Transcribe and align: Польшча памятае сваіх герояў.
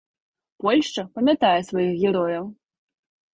Польшча 0.63 1.03
памятае 1.17 1.59
сваіх 1.69 1.91
герояў. 2.07 2.45